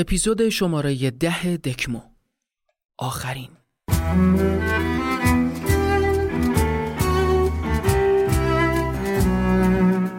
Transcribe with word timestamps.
اپیزود 0.00 0.48
شماره 0.48 1.10
ده 1.10 1.56
دکمو. 1.56 2.00
آخرین. 2.98 3.48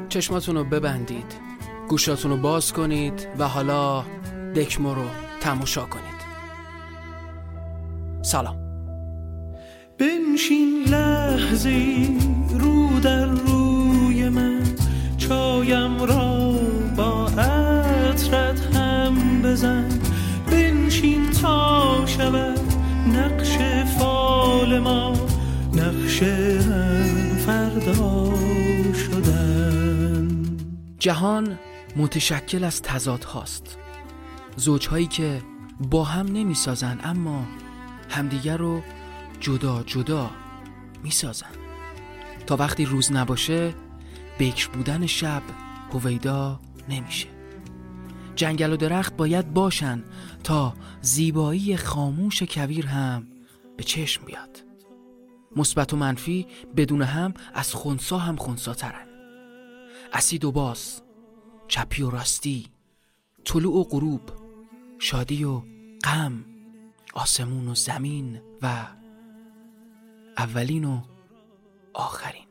چشماتون 0.09 0.55
رو 0.55 0.63
ببندید. 0.63 1.35
گوشاتون 1.87 2.31
رو 2.31 2.37
باز 2.37 2.73
کنید 2.73 3.27
و 3.37 3.47
حالا 3.47 4.05
دکمو 4.55 4.93
رو 4.93 5.05
تماشا 5.41 5.85
کنید. 5.85 6.19
سلام. 8.21 8.57
بنشین 9.97 10.83
لحظه 10.87 12.07
رو 12.49 12.99
در 12.99 13.25
روی 13.25 14.29
من. 14.29 14.63
چایم 15.17 16.03
را 16.03 16.51
با 16.97 17.27
عطرت 17.27 18.68
بزن 19.49 19.89
بنشین 20.51 21.31
تا 21.31 22.05
شود 22.05 22.59
نقش 23.07 23.57
فال 23.97 24.79
ما 24.79 25.13
نقش 25.73 26.23
فردا 27.45 28.33
شدن. 28.93 30.57
جهان 30.99 31.59
متشکل 31.95 32.63
از 32.63 32.81
تضاد 32.81 33.23
هاست. 33.23 33.77
زوجهایی 34.55 35.07
که 35.07 35.41
با 35.79 36.03
هم 36.03 36.25
نمی 36.25 36.55
سازن 36.55 36.99
اما 37.03 37.45
همدیگر 38.09 38.57
رو 38.57 38.81
جدا 39.39 39.83
جدا 39.83 40.31
می 41.03 41.11
سازن 41.11 41.51
تا 42.47 42.55
وقتی 42.55 42.85
روز 42.85 43.11
نباشه 43.11 43.73
بکر 44.39 44.69
بودن 44.69 45.05
شب 45.05 45.41
هویدا 45.93 46.59
نمیشه. 46.89 47.38
جنگل 48.39 48.73
و 48.73 48.77
درخت 48.77 49.17
باید 49.17 49.53
باشن 49.53 50.03
تا 50.43 50.73
زیبایی 51.01 51.77
خاموش 51.77 52.43
کویر 52.43 52.87
هم 52.87 53.27
به 53.77 53.83
چشم 53.83 54.25
بیاد. 54.25 54.63
مثبت 55.55 55.93
و 55.93 55.97
منفی 55.97 56.47
بدون 56.75 57.01
هم 57.01 57.33
از 57.53 57.73
خونسا 57.73 58.17
هم 58.17 58.35
خونسا 58.35 58.73
ترن 58.73 59.07
اسید 60.13 60.45
و 60.45 60.51
باز 60.51 61.01
چپی 61.67 62.01
و 62.01 62.09
راستی 62.09 62.67
طلوع 63.45 63.75
و 63.75 63.83
غروب 63.83 64.21
شادی 64.99 65.43
و 65.43 65.61
غم 66.03 66.45
آسمون 67.13 67.67
و 67.67 67.75
زمین 67.75 68.41
و 68.61 68.87
اولین 70.37 70.85
و 70.85 71.01
آخرین. 71.93 72.45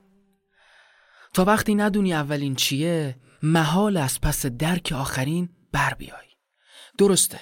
تا 1.32 1.44
وقتی 1.44 1.74
ندونی 1.74 2.14
اولین 2.14 2.54
چیه 2.54 3.16
محال 3.42 3.96
از 3.96 4.20
پس 4.20 4.46
درک 4.46 4.92
آخرین 4.96 5.48
بر 5.72 5.94
بیای. 5.94 6.28
درسته. 6.98 7.40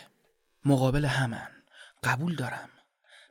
مقابل 0.65 1.05
همن. 1.05 1.49
قبول 2.05 2.37
دارم. 2.37 2.69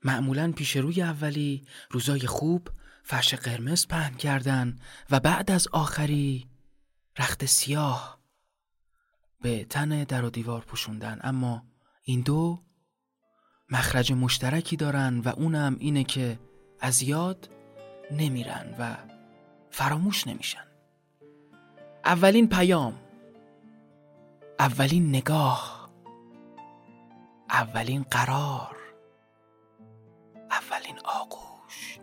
معمولا 0.04 0.52
پیش 0.52 0.78
روی 0.78 1.02
اولی 1.02 1.68
روزای 1.90 2.20
خوب 2.20 2.70
فرش 3.04 3.34
قرمز 3.34 3.88
پهن 3.88 4.14
کردن 4.14 4.80
و 5.12 5.20
بعد 5.20 5.52
از 5.52 5.68
آخری 5.68 6.50
رخت 7.20 7.46
سیاه. 7.46 8.20
به 9.42 9.66
تن 9.66 10.04
در 10.04 10.26
و 10.26 10.30
دیوار 10.30 10.62
پوشوندن. 10.62 11.20
اما 11.24 11.64
این 12.04 12.22
دو 12.22 12.64
مخرج 13.70 14.12
مشترکی 14.12 14.76
دارن 14.76 15.20
و 15.20 15.30
اونم 15.30 15.76
اینه 15.80 16.04
که 16.04 16.40
از 16.80 17.02
یاد 17.02 17.50
نمیرن 18.12 18.76
و 18.80 18.98
فراموش 19.70 20.28
نمیشن. 20.28 20.66
اولین 22.06 22.50
پیام. 22.50 23.05
اولین 24.60 25.10
نگاه 25.10 25.90
اولین 27.50 28.04
قرار 28.04 28.78
اولین 30.52 31.00
آغوش 31.06 32.00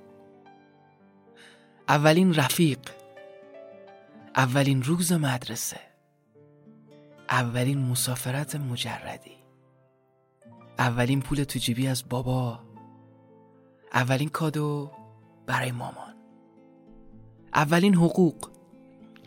اولین 1.88 2.34
رفیق 2.34 2.90
اولین 4.36 4.82
روز 4.82 5.12
مدرسه 5.12 5.80
اولین 7.30 7.78
مسافرت 7.78 8.56
مجردی 8.56 9.36
اولین 10.78 11.20
پول 11.20 11.44
تو 11.44 11.58
جیبی 11.58 11.86
از 11.86 12.08
بابا 12.08 12.60
اولین 13.92 14.28
کادو 14.28 14.90
برای 15.46 15.72
مامان 15.72 16.14
اولین 17.54 17.94
حقوق 17.94 18.50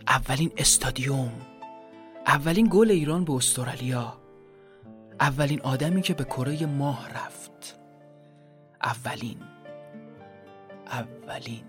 اولین 0.08 0.52
استادیوم. 0.58 1.55
اولین 2.28 2.68
گل 2.72 2.92
ایران 2.92 3.26
به 3.26 3.34
استرالیا. 3.34 4.18
اولین 5.20 5.62
آدمی 5.62 6.02
که 6.02 6.14
به 6.14 6.24
کره 6.24 6.66
ماه 6.66 7.10
رفت. 7.10 7.80
اولین. 8.84 9.38
اولین. 10.88 11.64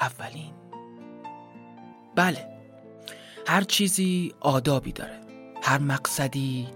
اولین. 0.00 0.54
بله. 2.16 2.48
هر 3.46 3.62
چیزی 3.62 4.34
آدابی 4.40 4.92
داره. 4.92 5.20
هر 5.62 5.78
مقصدی 5.78 6.68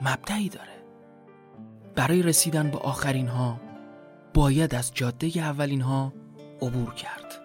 مبدعی 0.00 0.48
داره. 0.48 0.82
برای 1.94 2.22
رسیدن 2.22 2.70
به 2.70 2.78
آخرین 2.78 3.28
ها 3.28 3.60
باید 4.34 4.74
از 4.74 4.94
جاده 4.94 5.32
اولین 5.36 5.80
ها 5.80 6.12
عبور 6.62 6.94
کرد. 6.94 7.42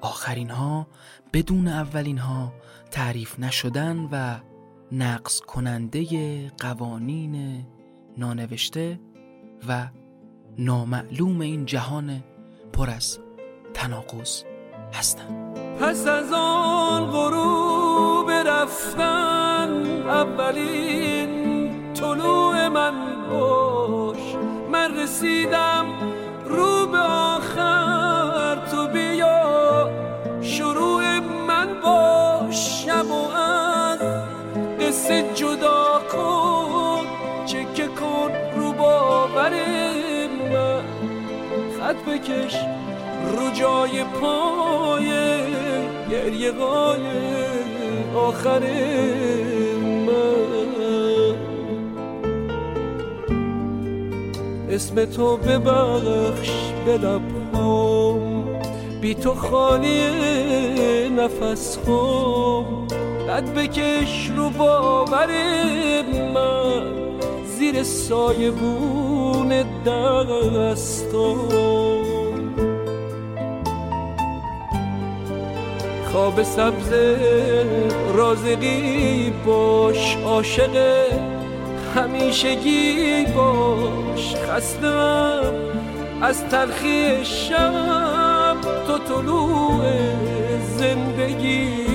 آخرین 0.00 0.50
ها 0.50 0.86
بدون 1.32 1.68
اولین 1.68 2.18
ها 2.18 2.52
تعریف 2.90 3.38
نشدن 3.38 4.08
و 4.12 4.36
نقص 4.92 5.40
کننده 5.40 6.06
قوانین 6.48 7.64
نانوشته 8.18 9.00
و 9.68 9.86
نامعلوم 10.58 11.40
این 11.40 11.66
جهان 11.66 12.24
پر 12.72 12.90
از 12.90 13.18
تناقض 13.74 14.42
هستند 14.92 15.58
پس 15.80 16.06
از 16.06 16.32
آن 16.32 17.10
غروب 17.10 18.30
رفتن 18.30 19.86
اولین 20.08 21.92
طلوع 21.94 22.68
من 22.68 23.28
باش. 23.30 24.36
من 24.72 24.96
رسیدم 24.96 25.86
رو 26.44 26.85
قصه 34.96 35.24
جدا 35.34 36.00
کن 36.12 37.04
چکه 37.46 37.86
کن 37.86 38.30
رو 38.56 38.72
باور 38.72 39.50
من. 40.52 40.82
خط 41.78 41.96
بکش 41.96 42.56
رو 43.32 43.50
جای 43.54 44.04
پای 44.20 45.08
گریه 46.10 46.52
آخر 48.16 48.60
من. 50.06 51.36
اسم 54.70 55.04
تو 55.04 55.36
ببخش 55.36 56.50
به 56.86 56.92
لبهام 56.92 58.44
بی 59.00 59.14
تو 59.14 59.34
خالی 59.34 60.00
نفس 61.08 61.78
خوم 61.84 62.86
قد 63.28 63.54
بکش 63.54 64.30
رو 64.36 64.50
باور 64.50 65.30
من 66.34 66.82
زیر 67.44 67.82
سایه 67.82 68.50
بون 68.50 69.48
دستام. 69.86 71.56
خواب 76.12 76.42
سبز 76.42 76.92
رازقی 78.14 79.32
باش 79.46 80.16
عاشق 80.16 80.76
همیشگی 81.94 83.26
باش. 83.36 84.34
خستم 84.34 85.52
از 86.22 86.44
تلخی 86.48 87.24
شب 87.24 88.56
تو 88.86 88.98
طلوع 88.98 89.82
زندگی. 90.78 91.85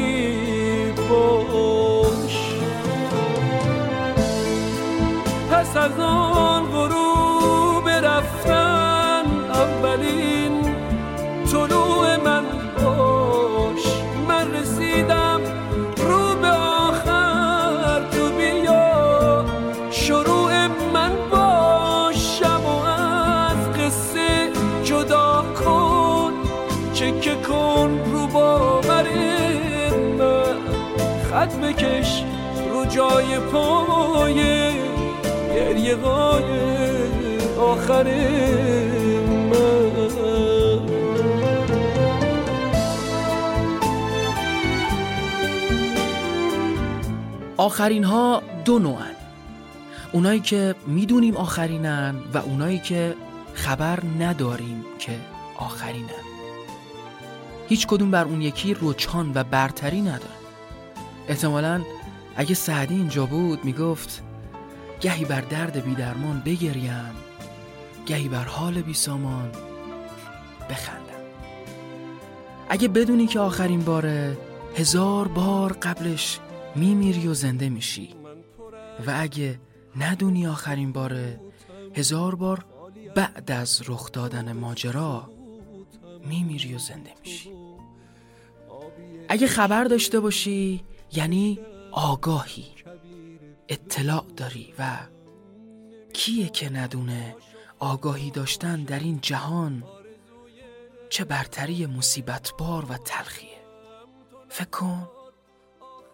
پس 5.62 5.78
از 5.78 6.00
آن 6.00 6.66
غروب 6.66 7.90
رفتن 7.90 9.24
اولین 9.54 10.76
طلوع 11.52 12.18
من 12.18 12.44
باش. 12.78 13.84
من 14.28 14.54
رسیدم 14.54 15.42
رو 15.98 16.36
به 16.42 16.48
آخر 16.88 18.10
تو 18.12 18.30
بیا. 18.30 19.46
شروع 19.92 20.68
من 20.94 21.12
باش 21.32 22.40
شب 22.40 22.66
و 22.66 22.86
از 22.86 23.70
قصه 23.80 24.50
جدا 24.84 25.46
کن. 25.66 26.34
چکه 26.94 27.36
کن 27.36 28.00
رو 28.12 28.28
باور 28.28 29.08
من. 30.18 30.56
خط 31.32 31.56
بکش 31.56 32.24
رو 32.74 32.86
جای 32.86 33.40
پای 33.40 34.51
گریه 35.82 35.96
های 35.96 37.58
آخر 37.58 38.04
من. 39.50 39.92
آخرین 47.58 48.04
ها 48.04 48.42
دو 48.66 48.80
نوعن. 48.80 49.16
اونایی 50.12 50.40
که 50.40 50.76
می‌دونیم 50.88 51.38
آخرینن 51.38 52.16
و 52.34 52.38
اونایی 52.38 52.80
که 52.80 53.16
خبر 53.54 54.00
نداریم 54.20 54.86
که 55.00 55.12
آخرینن. 55.58 56.10
هیچ 57.70 57.88
کدوم 57.88 58.12
بر 58.12 58.26
اون 58.26 58.42
یکی 58.42 58.74
روچان 58.74 59.32
و 59.36 59.44
برتری 59.44 60.02
نداره 60.02 60.42
احتمالا 61.28 61.82
اگه 62.36 62.56
سعدی 62.56 62.96
اینجا 62.96 63.26
بود 63.26 63.66
می‌گفت 63.66 64.24
گهی 65.02 65.26
بر 65.26 65.42
درد 65.42 65.84
بیدرمان 65.84 66.42
بگریم 66.46 67.16
گهی 68.06 68.28
بر 68.28 68.44
حال 68.44 68.82
بی 68.82 68.94
سامان 68.94 69.52
بخندم. 70.70 71.02
اگه 72.70 72.88
بدونی 72.88 73.28
که 73.28 73.40
آخرین 73.40 73.84
باره 73.84 74.38
هزار 74.76 75.28
بار 75.28 75.74
قبلش 75.74 76.40
میمیری 76.76 77.28
و 77.28 77.34
زنده 77.34 77.70
میشی 77.70 78.10
و 79.08 79.14
اگه 79.16 79.60
ندونی 79.96 80.48
آخرین 80.48 80.92
باره 80.92 81.42
هزار 81.96 82.36
بار 82.36 82.66
بعد 83.16 83.52
از 83.52 83.82
رخ 83.88 84.12
دادن 84.12 84.52
ماجرا 84.52 85.30
میمیری 86.26 86.76
و 86.76 86.78
زنده 86.78 87.10
میشی. 87.24 87.52
اگه 89.30 89.48
خبر 89.48 89.84
داشته 89.84 90.20
باشی 90.20 90.84
یعنی 91.14 91.60
آگاهی. 91.92 92.66
اطلاع 93.72 94.26
داری 94.38 94.74
و 94.80 94.98
کیه 96.14 96.50
که 96.50 96.70
ندونه 96.70 97.36
آگاهی 97.80 98.32
داشتن 98.32 98.84
در 98.84 99.00
این 99.00 99.20
جهان 99.22 99.84
چه 101.10 101.24
برتری 101.24 101.86
مصیبت 101.86 102.52
بار 102.58 102.86
و 102.86 102.98
تلخیه؟ 102.98 103.62
فکر 104.50 104.70
کن 104.70 105.10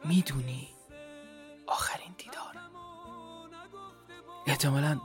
می‌دونی. 0.05 0.67
آخرین 1.67 2.15
دیدار. 2.17 2.55
احتمالا 4.47 5.01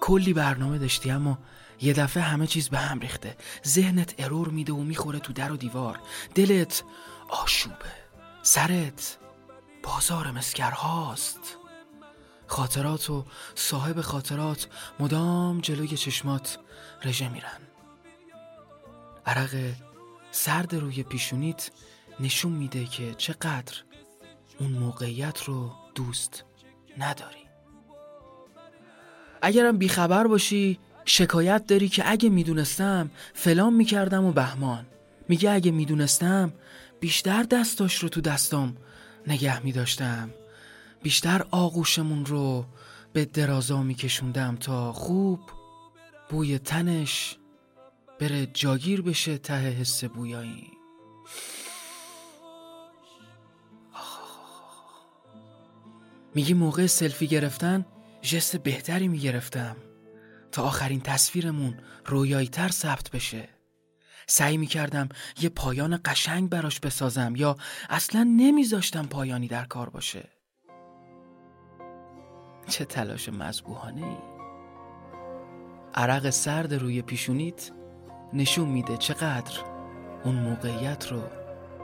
کلی 0.00 0.32
برنامه 0.32 0.78
داشتی 0.78 1.10
اما 1.10 1.38
یه 1.80 1.92
دفعه 1.92 2.22
همه 2.22 2.46
چیز 2.46 2.68
به 2.68 2.78
هم 2.78 3.00
ریخته. 3.00 3.36
ذهنت 3.66 4.14
ارور 4.18 4.48
میده 4.48 4.72
و 4.72 4.82
می‌خوره 4.82 5.18
تو 5.18 5.32
در 5.32 5.52
و 5.52 5.56
دیوار. 5.56 6.00
دلت 6.34 6.84
آشوبه. 7.28 7.92
سرت 8.42 9.18
بازار 9.82 10.30
مسکرهاست. 10.30 11.56
خاطرات 12.46 13.10
و 13.10 13.24
صاحب 13.54 14.00
خاطرات 14.00 14.66
مدام 15.00 15.60
جلوی 15.60 15.88
چشمات 15.88 16.58
رژه 17.04 17.28
میرن. 17.28 17.58
عرق 19.26 19.72
سرد 20.30 20.74
روی 20.74 21.02
پیشونیت 21.02 21.70
نشون 22.20 22.52
میده 22.52 22.84
که 22.84 23.14
چقدر 23.14 23.74
اون 24.58 24.70
موقعیت 24.70 25.42
رو 25.42 25.72
دوست 25.94 26.44
نداری. 26.98 27.44
اگرم 29.42 29.78
بیخبر 29.78 30.26
باشی 30.26 30.78
شکایت 31.04 31.66
داری 31.66 31.88
که 31.88 32.10
اگه 32.10 32.28
می‌دونستم 32.28 33.10
فلان 33.34 33.72
می‌کردم 33.72 34.24
و 34.24 34.32
بهمان. 34.32 34.86
میگه 35.28 35.50
اگه 35.50 35.70
می‌دونستم 35.70 36.52
بیشتر 37.00 37.42
دستاش 37.42 37.94
رو 37.94 38.08
تو 38.08 38.20
دستام 38.20 38.76
نگه 39.26 39.60
میداشتم. 39.60 40.30
بیشتر 41.04 41.46
آغوشمون 41.50 42.26
رو 42.26 42.66
به 43.12 43.24
درازا 43.24 43.82
میکشوندم 43.82 44.56
تا 44.56 44.92
خوب 44.92 45.40
بوی 46.30 46.58
تنش 46.58 47.36
بره 48.20 48.46
جاگیر 48.46 49.02
بشه 49.02 49.38
ته 49.38 49.54
حس 49.54 50.04
بویایی. 50.04 50.70
میگی 56.34 56.54
موقع 56.54 56.86
سلفی 56.86 57.26
گرفتن 57.26 57.86
جست 58.22 58.56
بهتری 58.56 59.08
می‌گرفتم. 59.08 59.76
تا 60.52 60.62
آخرین 60.62 61.00
تصویرمون 61.00 61.80
رویایی 62.06 62.48
تر 62.48 62.68
ثبت 62.68 63.10
بشه. 63.10 63.48
سعی 64.26 64.56
می‌کردم 64.56 65.08
یه 65.40 65.48
پایان 65.48 66.00
قشنگ 66.04 66.48
براش 66.50 66.80
بسازم 66.80 67.32
یا 67.36 67.56
اصلا 67.90 68.22
نمیذاشتم 68.22 69.06
پایانی 69.06 69.48
در 69.48 69.64
کار 69.64 69.90
باشه. 69.90 70.33
چه 72.68 72.84
تلاش 72.84 73.28
مذبوحانه 73.28 74.06
ای؟ 74.06 74.16
عرق 75.94 76.30
سرد 76.30 76.74
روی 76.74 77.02
پیشونیت 77.02 77.70
نشون 78.32 78.68
میده 78.68 78.96
چقدر 78.96 79.52
اون 80.24 80.34
موقعیت 80.34 81.12
رو 81.12 81.20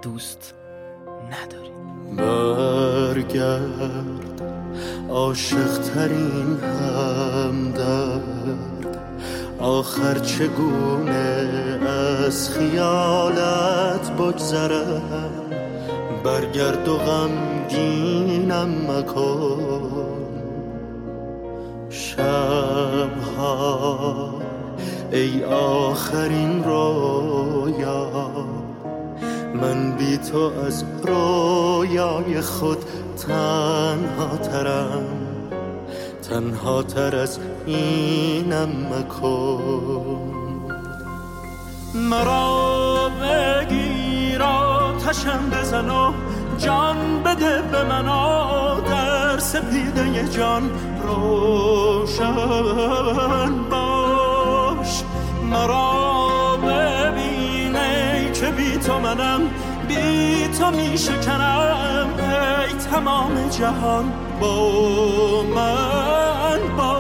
دوست 0.03 0.55
نداری 1.31 1.71
برگرد 3.11 4.43
عاشق 5.11 5.79
ترین 5.79 6.59
همدرد. 6.61 8.21
آخر 9.59 10.19
چگونه 10.19 11.49
از 12.27 12.51
خیالت 12.51 14.11
بگذرم 14.11 15.51
برگرد 16.25 16.89
و 16.89 16.97
غمگینم 16.97 18.69
مکن. 18.91 20.00
شبها. 21.91 23.51
ای 25.13 25.45
آخرین 25.45 26.65
رویا 26.65 28.11
من 29.55 29.93
بی 29.93 30.17
تو 30.17 30.53
از 30.67 30.85
رویای 31.03 32.41
خود 32.41 32.85
تنها 33.27 34.37
ترم. 34.37 35.07
تنها 36.31 36.83
تر 36.83 37.17
از 37.17 37.39
اینم 37.67 38.69
مکن. 38.69 40.41
مرا 41.95 43.11
بگیر 43.23 44.43
آتشم 44.43 45.51
بزن 45.53 45.91
و 45.91 46.13
جان 46.59 47.23
بده 47.23 47.63
به 47.63 47.85
من 47.85 48.09
سپیده 49.41 50.29
جان 50.29 50.71
روشن 51.03 52.35
باش. 53.71 55.03
مرا 55.51 56.57
ببینه 56.57 58.31
که 58.33 58.47
بی 58.47 58.77
تو 58.77 58.99
منم 58.99 59.41
بی 59.89 60.49
تو 60.59 60.71
می 60.71 60.99
شکنم 60.99 62.07
ای 62.19 62.75
تمام 62.75 63.49
جهان. 63.49 64.13
با 64.41 65.43
من 65.43 66.77
باش. 66.77 67.00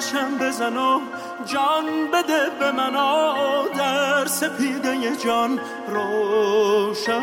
آتشم 0.00 0.38
بزن 0.40 0.76
و 0.76 1.00
جان 1.46 1.84
بده 2.12 2.50
به 2.60 2.72
من 2.72 2.92
در 3.78 4.26
سپیده 4.26 5.16
جان 5.24 5.60
روشن 5.88 7.20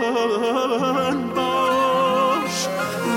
باش. 1.35 2.67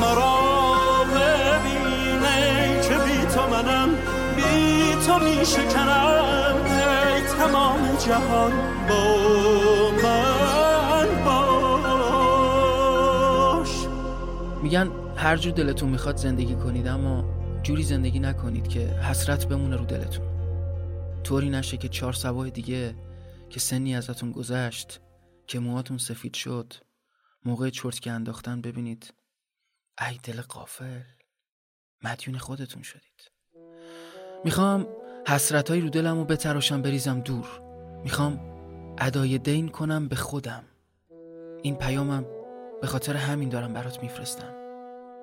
مرا 0.01 1.05
ببینه 1.05 2.81
که 2.89 2.95
بی 2.95 3.27
تو 3.35 3.43
منم 3.51 3.89
بی 4.37 4.97
تو 5.07 5.19
می 5.19 5.47
شکنم 5.47 6.55
ای 6.67 7.21
تمام 7.21 7.97
جهان 8.07 8.53
با 8.89 9.17
من 10.03 11.09
باش. 13.65 13.73
میگن 14.63 14.91
هر 15.17 15.37
جور 15.37 15.53
دلتون 15.53 15.89
می‌خواد 15.89 16.17
زندگی 16.17 16.55
کنید 16.55 16.89
اما 16.89 17.25
جوری 17.63 17.83
زندگی 17.83 18.19
نکنید 18.19 18.69
که 18.69 18.81
حسرت 18.81 19.49
بمونه 19.49 19.77
رو 19.77 19.85
دلتون. 19.85 20.27
طوری 21.23 21.51
نشه 21.51 21.77
که 21.77 21.89
چهار 21.89 22.13
سباه 22.13 22.51
دیگه 22.51 22.95
که 23.51 23.61
سنی 23.61 23.97
ازتون 23.97 24.33
گذشت 24.33 25.01
که 25.47 25.59
موهاتون 25.59 25.99
سفید 25.99 26.35
شد 26.35 26.73
موقع 27.45 27.71
چرت 27.71 28.07
انداختن 28.07 28.61
ببینید. 28.61 29.15
ای 30.09 30.19
دل 30.23 30.41
قافل 30.41 31.01
مدیون 32.05 32.39
خودتون 32.39 32.83
شدید. 32.83 33.31
می‌خوام 34.45 34.87
حسرتهایی 35.29 35.83
رو 35.83 35.89
دلم 35.89 36.19
و 36.19 36.25
بتراشم 36.25 36.83
بریزم 36.83 37.21
دور. 37.21 37.47
می‌خوام 38.05 38.41
ادای 38.99 39.39
دین 39.39 39.69
کنم 39.69 40.09
به 40.09 40.17
خودم. 40.17 40.65
این 41.63 41.77
پیامم 41.77 42.27
به 42.81 42.87
خاطر 42.87 43.17
همین 43.17 43.49
دارم 43.49 43.73
برات 43.73 44.03
میفرستم. 44.03 44.55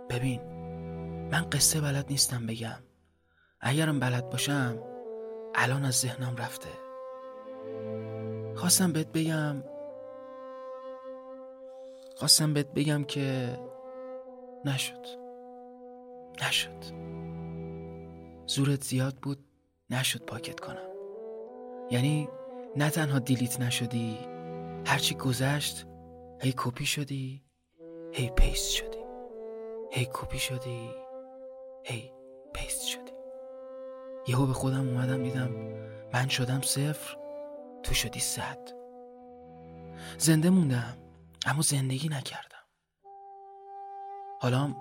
ببین. 0.10 0.57
من 1.32 1.50
قصه 1.50 1.82
بلد 1.82 2.06
نیستم 2.10 2.46
بگم. 2.46 2.84
اگرم 3.62 4.00
بلد 4.00 4.30
باشم 4.30 4.78
الان 5.56 5.86
از 5.86 5.94
ذهنم 5.94 6.36
رفته. 6.36 6.70
خواستم 8.56 8.92
بهت 8.92 9.12
بگم 9.12 9.64
خواستم 12.16 12.54
بهت 12.54 12.74
بگم 12.74 13.04
که 13.04 13.58
نشد. 14.66 15.06
نشد. 16.42 16.84
زورت 18.46 18.84
زیاد 18.84 19.16
بود 19.16 19.46
نشد 19.90 20.26
پاکت 20.26 20.60
کنم. 20.60 20.90
یعنی 21.92 22.30
نه 22.76 22.90
تنها 22.90 23.20
delete 23.20 23.60
نشدی 23.60 24.18
هرچی 24.86 25.16
گذشت 25.16 25.86
هی 26.42 26.54
کپی 26.58 26.86
شدی 26.86 27.44
هی 28.14 28.30
paste 28.30 28.72
شدی. 28.72 28.98
هی 29.92 30.08
کپی 30.14 30.40
شدی. 30.40 31.07
هی 31.89 32.12
paste 32.54 32.88
شدی. 32.88 33.12
یهو 34.27 34.46
به 34.46 34.53
خودم 34.53 34.89
اومدم 34.89 35.24
دیدم 35.24 35.50
من 36.13 36.27
شدم 36.27 36.62
صفر 36.62 37.17
تو 37.84 37.94
شدی 37.94 38.20
صد. 38.20 38.70
زنده 40.17 40.50
موندم 40.50 40.98
اما 41.46 41.62
زندگی 41.62 42.10
نکردم. 42.10 42.65
حالا 44.41 44.75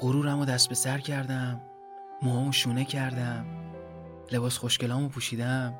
غرورم 0.00 0.38
رو 0.38 0.44
دست 0.44 0.68
به 0.68 0.74
سر 0.74 0.98
کردم 0.98 1.60
موهامو 2.22 2.52
شونه 2.52 2.84
کردم 2.84 3.46
لباس 4.32 4.58
خوشگلامو 4.58 5.08
پوشیدم. 5.08 5.74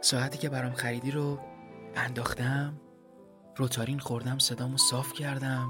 ساعتی 0.00 0.38
که 0.38 0.48
برام 0.48 0.72
خریدی 0.72 1.10
رو 1.10 1.38
انداختم 1.96 2.80
روتارین 3.56 3.98
خوردم 3.98 4.38
صدامو 4.38 4.76
صاف 4.76 5.12
کردم. 5.12 5.68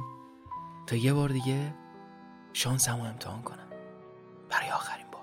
تا 0.86 0.96
یه 0.96 1.14
بار 1.14 1.28
دیگه 1.28 1.74
شانسمو 2.52 3.04
امتحان 3.04 3.42
کنم. 3.42 3.63
برای 4.54 4.70
آخرین 4.70 5.06
بار. 5.12 5.22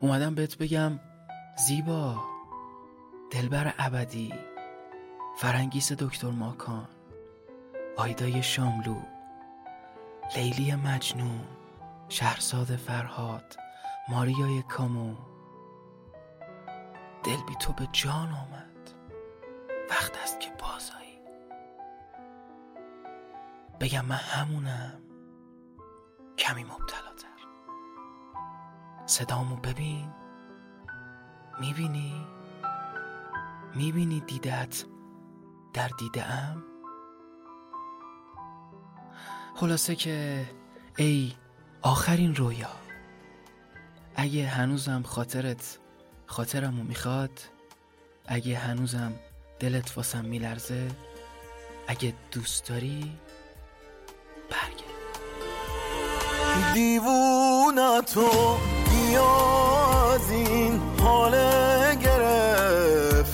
اومدم 0.00 0.34
بهت 0.34 0.58
بگم 0.58 1.00
زیبا 1.66 2.16
دلبر 3.30 3.74
ابدی 3.78 4.34
فرنگیس 5.36 5.92
دکتر 5.92 6.30
ماکان 6.30 6.88
آیدای 7.96 8.42
شاملو 8.42 8.96
لیلی 10.36 10.74
مجنون 10.74 11.44
شهرزاد 12.08 12.66
فرهاد 12.66 13.56
ماریای 14.08 14.62
کامو. 14.62 15.14
دل 17.24 17.42
بی 17.48 17.54
تو 17.60 17.72
به 17.72 17.88
جان 17.92 18.28
آمد. 18.28 18.90
وقت 19.90 20.16
است 20.16 20.40
که 20.40 20.50
بازایی 20.50 21.18
بگم 23.80 24.04
من 24.04 24.16
همونم. 24.16 25.02
کمی 26.38 26.64
مبتلاتر 26.64 27.09
صدامو 29.10 29.56
ببین. 29.56 30.12
می‌بینی؟ 31.60 32.26
می‌بینی 33.74 34.20
دیدت 34.20 34.84
در 35.72 35.90
دیده 35.98 36.26
ام؟ 36.26 36.62
خلاصه 39.54 39.94
که 39.94 40.46
ای 40.96 41.32
آخرین 41.82 42.34
رویا. 42.34 42.70
اگه 44.16 44.46
هنوزم 44.46 45.02
خاطرت 45.02 45.78
خاطرمو 46.26 46.82
می‌خواد 46.82 47.40
اگه 48.26 48.58
هنوزم 48.58 49.12
دلت 49.60 49.96
واسم 49.96 50.24
میلرزه 50.24 50.88
اگه 51.86 52.14
دوست 52.30 52.68
داری 52.68 53.18
برگرد. 54.50 55.00
دیوونه 56.74 58.00
تو 58.02 58.58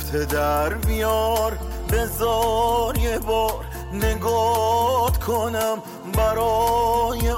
گرفته 0.06 0.24
در 0.24 0.74
بیار 0.74 1.58
بزار 1.92 2.98
یه 2.98 3.18
بار 3.18 3.64
نگات 3.92 5.24
کنم 5.24 5.78
برای 6.12 7.30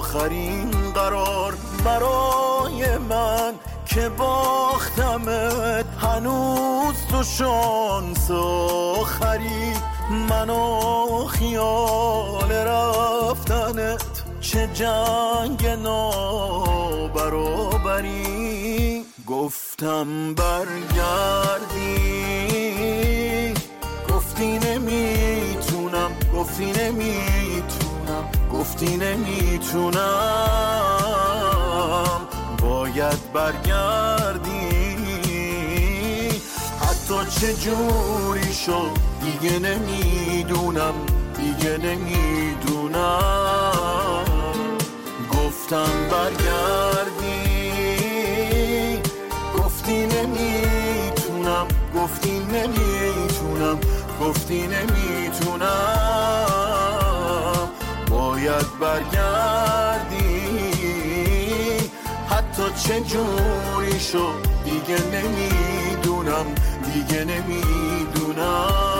آخرین 0.00 0.70
قرار. 0.94 1.54
برای 1.84 2.98
من 2.98 3.54
که 3.86 4.08
باختمت 4.08 5.84
هنوز 6.00 6.94
تو 7.10 7.22
شانس 7.22 8.30
آخری. 8.30 9.72
منو 10.30 11.26
خیال 11.26 12.52
رفتنت 12.52 14.02
چه 14.40 14.68
جنگ 14.74 15.66
نابرابری. 15.66 17.06
گفتم 19.78 20.34
برگردی. 20.34 21.84
گفتی 24.08 24.58
نمی‌تونم 24.58 26.10
گفتی 26.34 26.64
نمی‌تونم 26.64 28.24
گفتی 28.52 28.96
نمی‌تونم. 28.96 29.96
باید 32.62 33.32
برگردی. 33.32 34.66
حتی 36.80 37.30
چه 37.40 37.54
جوری 37.54 38.52
شد 38.54 38.90
دیگه 39.20 39.58
نمی‌دونم 39.58 40.94
دیگه 41.36 41.78
نمی‌دونم. 41.78 43.04
گفتم 45.32 46.08
برگردی. 46.10 47.45
گفتی 49.86 50.06
نمی‌تونم 50.06 51.66
گفتی 51.96 52.38
نمی‌تونم 52.38 53.78
گفتی 54.20 54.66
نمی‌تونم. 54.66 55.66
باید 58.10 58.78
برگردی. 58.80 60.26
حتی 62.30 62.62
چه 62.84 63.00
جوری 63.00 64.00
شد 64.00 64.46
دیگه 64.64 64.98
نمی‌دونم 65.12 66.46
دیگه 66.94 67.24
نمی‌دونم. 67.24 68.95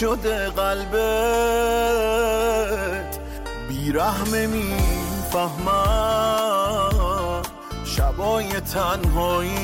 شده 0.00 0.50
قلبت 0.50 0.96
بیرحم 3.68 4.30
می‌فهمم. 4.48 5.76
شبا 7.84 8.24
هوای 8.24 8.60
تنهایی 8.60 9.56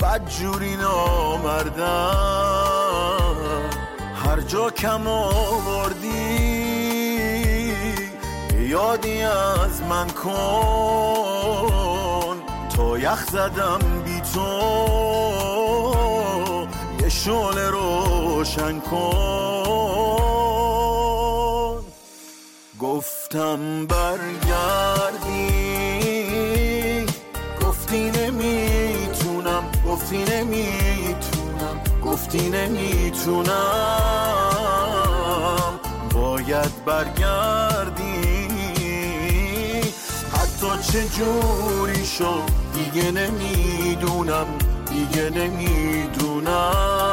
بدجوری 0.00 0.76
نامردم. 0.76 1.84
هر 4.24 4.40
جا 4.40 4.70
کم 4.70 5.06
آوردی 5.06 6.08
یادی 8.52 9.22
از 9.22 9.82
من 9.90 10.10
کن. 10.10 10.32
تا 12.76 12.98
یخ 12.98 13.24
زدم 13.30 13.78
بی 14.04 14.20
تو. 14.34 16.13
شعله 17.14 17.70
روشن 17.70 18.80
کن. 18.80 20.24
گفتم 22.80 23.86
برگردی. 23.86 25.44
گفتی 27.62 28.10
نمی‌تونم 28.10 29.64
گفتی 29.88 30.24
نمی‌تونم 30.24 31.80
گفتی 32.04 32.48
نمی‌تونم. 32.50 33.50
باید 36.12 36.84
برگردی. 36.84 38.14
حتی 40.32 40.92
چه 40.92 41.08
جوری 41.08 42.06
شد 42.06 42.42
دیگه 42.74 43.10
نمی‌دونم 43.10 44.46
دیگه 44.90 45.30
نمی‌دونم. 45.30 47.03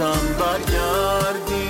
گفتم 0.00 0.34
برگردی. 0.40 1.66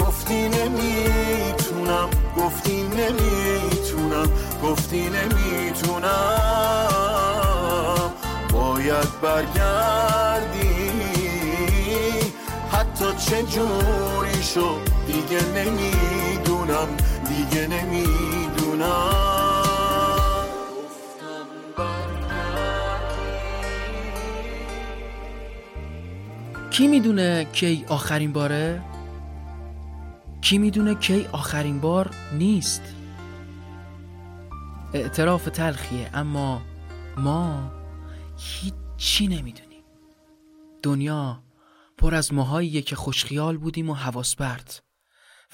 گفتی 0.00 0.48
نمی‌تونم 0.48 2.08
گفتی 2.38 2.82
نمی‌تونم 2.82 4.28
گفتی 4.62 5.10
نمی‌تونم. 5.10 6.10
باید 8.52 9.20
برگردی. 9.22 10.90
حتی 12.72 13.04
چه 13.26 13.42
جوری 13.42 14.42
شد 14.54 14.80
دیگه 15.06 15.44
نمی‌دونم 15.44 16.88
دیگه 17.28 17.66
نمی‌دونم. 17.66 19.33
کی 26.74 26.88
می‌دونه 26.88 27.44
کی 27.44 27.84
آخرین 27.88 28.32
باره؟ 28.32 28.82
کی 30.40 30.58
می‌دونه 30.58 30.94
کی 30.94 31.26
آخرین 31.26 31.80
بار 31.80 32.14
نیست؟ 32.32 32.82
اعتراف 34.94 35.44
تلخیه 35.44 36.10
اما 36.14 36.62
ما 37.16 37.72
هیچی 38.38 39.26
نمی‌دونیم. 39.26 39.84
دنیا 40.82 41.42
پر 41.98 42.14
از 42.14 42.32
ماهاییه 42.32 42.82
که 42.82 42.96
خوشخیال 42.96 43.56
بودیم 43.56 43.90
و 43.90 43.94
حواس 43.94 44.36
برد 44.36 44.84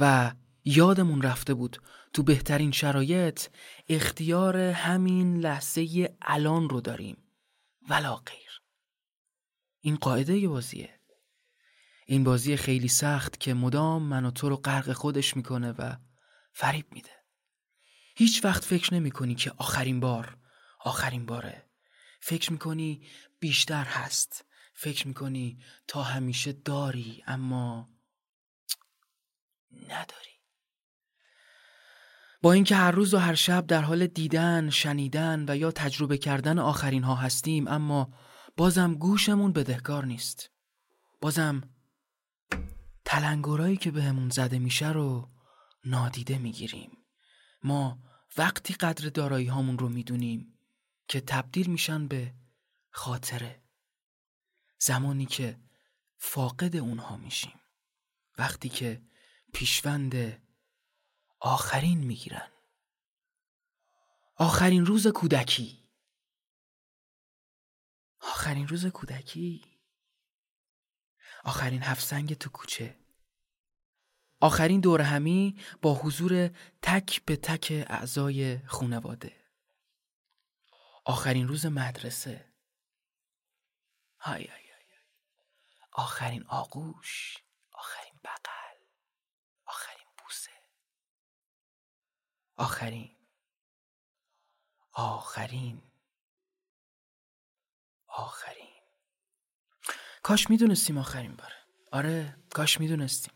و 0.01 0.33
یادمون 0.65 1.23
رفته 1.23 1.55
بود 1.55 1.83
تو 2.13 2.23
بهترین 2.23 2.73
شرایط 2.73 3.47
اختیار 3.89 4.57
همین 4.57 5.37
لحظه 5.37 6.15
الان 6.23 6.69
رو 6.69 6.81
داریم. 6.81 7.17
ولا 7.91 8.17
غیر 8.17 8.63
این 9.81 9.97
قاعده 9.97 10.49
بازیه. 10.49 11.00
این 12.11 12.25
بازی 12.25 12.57
خیلی 12.57 12.89
سخت 12.89 13.41
که 13.41 13.55
مدام 13.55 14.03
من 14.03 14.25
و 14.25 14.31
تو 14.31 14.49
رو 14.49 14.57
غرق 14.57 14.93
خودش 14.93 15.37
می‌کنه 15.37 15.73
و 15.73 15.97
فریب 16.53 16.87
میده. 16.93 17.11
هیچ 18.17 18.45
وقت 18.45 18.65
فکر 18.65 18.95
نمی 18.95 19.11
کنی 19.11 19.35
که 19.35 19.53
آخرین 19.59 20.01
بار 20.01 20.39
آخرین 20.81 21.27
باره. 21.27 21.71
فکر 22.21 22.53
می‌کنی 22.53 23.07
بیشتر 23.41 23.85
هست. 23.85 24.45
فکر 24.75 25.09
می‌کنی 25.09 25.59
تا 25.89 26.03
همیشه 26.03 26.53
داری 26.53 27.25
اما 27.27 27.89
نداری. 29.73 30.41
با 32.43 32.53
اینکه 32.53 32.77
هر 32.77 32.91
روز 32.91 33.15
و 33.15 33.19
هر 33.19 33.35
شب 33.35 33.67
در 33.67 33.83
حال 33.83 34.07
دیدن، 34.07 34.71
شنیدن 34.71 35.45
و 35.49 35.57
یا 35.57 35.71
تجربه 35.71 36.19
کردن 36.19 36.59
آخرین 36.59 37.05
ها 37.05 37.15
هستیم 37.15 37.69
اما 37.69 38.15
بازم 38.57 38.95
گوشمون 38.95 39.53
بدهکار 39.53 40.05
نیست. 40.05 40.51
بازم 41.21 41.63
تلنگرایی 43.11 43.77
که 43.77 43.91
بهمون 43.91 44.31
زده 44.31 44.59
میشه 44.59 44.93
رو 44.93 45.31
نادیده 45.85 46.39
می‌گیریم. 46.39 46.99
ما 47.63 47.99
وقتی 48.37 48.75
قدر 48.75 49.09
دارایی 49.09 49.47
هامون 49.47 49.79
رو 49.79 49.89
می‌دونیم 49.89 50.59
که 51.09 51.21
تبدیل 51.21 51.71
میشن 51.71 52.09
به 52.09 52.35
خاطره. 52.91 53.63
زمانی 54.79 55.27
که 55.27 55.61
فاقد 56.17 56.77
اونها 56.77 57.17
میشیم. 57.17 57.61
وقتی 58.39 58.69
که 58.69 59.03
پیشوند 59.53 60.43
آخرین 61.41 61.99
می‌گیرن. 61.99 62.51
آخرین 64.37 64.87
روز 64.87 65.07
کودکی. 65.07 65.89
آخرین 68.21 68.69
روز 68.69 68.87
کودکی. 68.87 69.65
آخرین 71.45 71.83
هفسنگ 71.83 72.35
تو 72.35 72.51
کوچه. 72.51 73.00
آخرین 74.41 74.81
دور 74.81 75.01
همی 75.01 75.57
با 75.83 75.95
حضور 75.95 76.49
تک 76.83 77.25
به 77.25 77.37
تک 77.37 77.87
اعضای 77.89 78.59
خونواده. 78.59 79.37
آخرین 81.05 81.49
روز 81.49 81.67
مدرسه. 81.67 82.53
های 84.21 84.45
های. 84.45 84.61
آخرین 85.93 86.45
آغوش 86.49 87.37
آخرین 87.73 88.15
بغل 88.25 88.77
آخرین 89.67 90.07
بوسه. 90.19 90.51
آخرین 92.57 93.17
آخرین 94.93 95.83
آخرین. 98.07 98.81
کاش 100.23 100.51
می‌دونستیم 100.51 100.99
آخرین 100.99 101.37
باره. 101.37 101.57
آره 101.93 102.37
کاش 102.51 102.81
می‌دونستیم. 102.81 103.35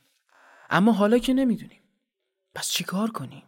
اما 0.75 0.93
حالا 0.93 1.19
که 1.19 1.35
نمی‌دونیم. 1.35 1.83
پس 2.55 2.71
چیکار 2.71 3.11
کنیم؟ 3.11 3.45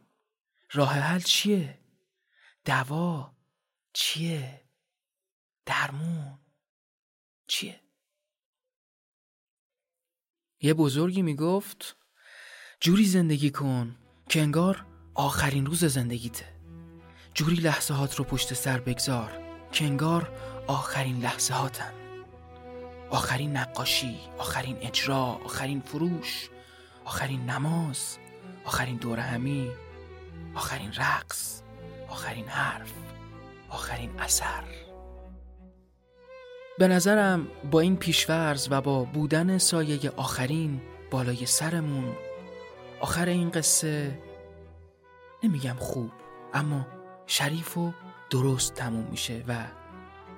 راه 0.72 0.92
حل 0.92 1.20
چیه؟ 1.20 1.78
دوا 2.64 3.36
چیه؟ 3.92 4.68
درمون 5.66 6.38
چیه؟ 7.46 7.80
یه 10.60 10.74
بزرگی 10.74 11.22
می‌گفت 11.22 11.96
جوری 12.80 13.04
زندگی 13.04 13.50
کن 13.50 13.96
که 14.28 14.40
انگار 14.42 14.86
آخرین 15.14 15.66
روز 15.66 15.84
زندگیته. 15.84 16.56
جوری 17.34 17.56
لحظه 17.56 17.94
هات 17.94 18.14
رو 18.14 18.24
پشت 18.24 18.54
سر 18.54 18.80
بگذار 18.80 19.42
که 19.72 19.84
انگار 19.84 20.38
آخرین 20.66 21.20
لحظه 21.20 21.54
هاتن 21.54 21.94
آخرین 23.10 23.56
نقاشی 23.56 24.20
آخرین 24.38 24.76
اجرا 24.80 25.22
آخرین 25.22 25.80
فروش 25.80 26.50
آخرین 27.06 27.50
نماز 27.50 28.18
آخرین 28.64 28.96
دور 28.96 29.18
همی 29.18 29.70
آخرین 30.54 30.92
رقص 30.92 31.62
آخرین 32.08 32.48
حرف 32.48 32.92
آخرین 33.68 34.10
اثر. 34.18 34.64
به 36.78 36.88
نظرم 36.88 37.48
با 37.70 37.80
این 37.80 37.96
پیشورز 37.96 38.68
و 38.70 38.80
با 38.80 39.04
بودن 39.04 39.58
سایه 39.58 40.10
آخرین 40.16 40.80
بالای 41.10 41.46
سرمون 41.46 42.16
آخر 43.00 43.26
این 43.26 43.50
قصه 43.50 44.18
نمیگم 45.42 45.76
خوب 45.78 46.10
اما 46.54 46.86
شریف 47.26 47.78
و 47.78 47.92
درست 48.30 48.74
تموم 48.74 49.06
میشه 49.10 49.44
و 49.48 49.64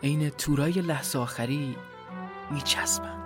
عین 0.02 0.30
تورای 0.30 0.72
لحظه 0.72 1.18
آخری 1.18 1.76
میچسبن. 2.50 3.17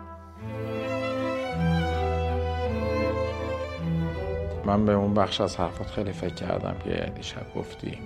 من 4.65 4.87
به 4.87 4.93
اون 4.93 5.15
بخش 5.15 5.41
از 5.41 5.57
حرفات 5.57 5.87
خیلی 5.87 6.13
فکر 6.13 6.35
کردم 6.35 6.77
که 6.85 7.13
دیشب 7.15 7.55
گفتی. 7.57 7.99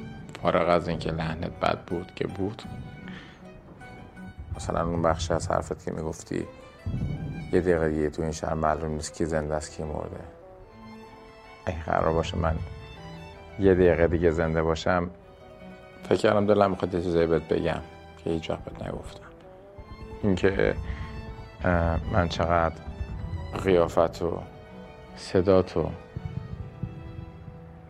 فارغ 0.42 0.68
از 0.68 0.88
اینکه 0.88 1.10
لحنت 1.10 1.60
بد 1.60 1.78
بود 1.84 2.12
که 2.14 2.26
بود. 2.26 2.62
مثلا 4.56 4.88
اون 4.88 5.02
بخش 5.02 5.30
از 5.30 5.50
حرفت 5.50 5.84
که 5.84 5.90
می‌گفتی 5.92 6.46
یه 7.52 7.60
دقیقه 7.60 7.88
دیگه 7.88 8.10
تو 8.10 8.22
این 8.22 8.32
شهر 8.32 8.54
معلوم 8.54 8.90
نیست 8.90 9.14
کی 9.14 9.24
زنده 9.24 9.54
است 9.54 9.76
کی 9.76 9.82
مرده. 9.82 10.20
اگه 11.66 11.82
قرار 11.82 12.12
باشه 12.12 12.36
من 12.36 12.56
یه 13.58 13.74
دقیقه 13.74 14.06
دیگه 14.06 14.30
زنده 14.30 14.62
باشم 14.62 15.10
فکر 16.08 16.16
کردم 16.16 16.46
دلم 16.46 16.70
می‌خواد 16.70 16.94
یه 16.94 17.02
چیزایی 17.02 17.26
بهت 17.26 17.48
بگم 17.48 17.80
که 18.24 18.30
هیچ 18.30 18.50
وقت 18.50 18.64
بهت 18.64 18.88
نگفتم. 18.88 19.26
اینکه 20.22 20.74
من 22.12 22.28
چقدر 22.28 22.74
قیافت 23.64 24.22
و 24.22 24.38
صدات 25.16 25.76
و 25.76 25.90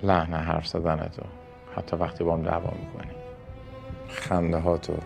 لحن 0.03 0.35
حرف 0.35 0.67
زدن 0.67 1.09
تو. 1.09 1.23
حتی 1.77 1.97
وقتی 1.97 2.25
با 2.25 2.35
هم 2.35 2.43
دعوا 2.43 2.71
می‌کنی. 2.71 3.13
خنده 4.09 4.59
ها 4.59 4.79
تو. 4.79 4.97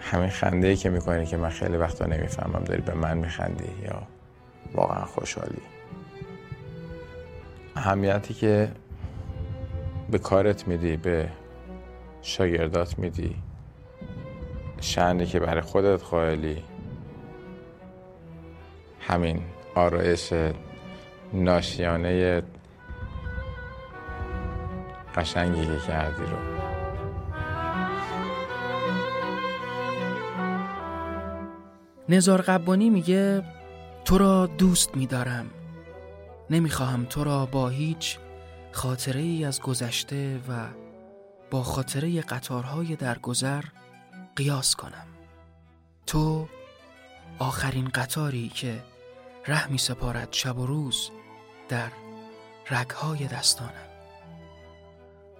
همین 0.00 0.28
خنده 0.28 0.68
ای 0.68 0.76
که 0.76 0.90
می‌کنی 0.90 1.26
که 1.26 1.36
من 1.36 1.48
خیلی 1.48 1.76
وقتا 1.76 2.06
نمی‌فهمم 2.06 2.64
داری 2.64 2.82
به 2.82 2.94
من 2.94 3.18
میخندی 3.18 3.72
یا 3.82 4.02
واقعا 4.74 5.04
خوشحالی. 5.04 5.62
اهمیتی 7.76 8.34
که 8.34 8.72
به 10.10 10.18
کارت 10.18 10.68
میدی 10.68 10.96
به 10.96 11.28
شاگردات 12.22 12.98
میدی 12.98 13.36
شعنی 14.80 15.26
که 15.26 15.40
برای 15.40 15.60
خودت 15.60 16.02
قائلی. 16.02 16.62
همین 19.00 19.42
آرایش 19.74 20.32
ناشیانه 21.32 22.42
قشنگی 25.14 25.66
که 25.66 25.78
کردی 25.86 26.22
رو. 26.22 26.64
نزار 32.08 32.42
قبانی 32.42 32.90
میگه 32.90 33.42
تو 34.04 34.18
را 34.18 34.46
دوست 34.46 34.96
میدارم. 34.96 35.50
نمی‌خواهم 36.50 37.04
تو 37.04 37.24
را 37.24 37.46
با 37.46 37.68
هیچ 37.68 38.18
خاطره 38.72 39.20
ای 39.20 39.44
از 39.44 39.60
گذشته 39.60 40.40
و 40.48 40.66
با 41.50 41.62
خاطره 41.62 42.20
قطارهای 42.20 42.96
در 42.96 43.18
گذر 43.18 43.64
قیاس 44.36 44.74
کنم. 44.74 45.06
تو 46.06 46.48
آخرین 47.38 47.88
قطاری 47.88 48.48
که 48.48 48.82
ره 49.46 49.66
می 49.66 49.78
سپارد 49.78 50.28
شب 50.30 50.58
و 50.58 50.66
روز 50.66 51.10
در 51.68 51.90
رگهای 52.70 53.26
دستانم. 53.26 53.83